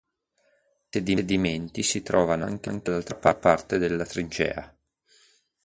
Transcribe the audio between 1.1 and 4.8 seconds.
sedimenti si trovano anche dall'altra parte della trincea.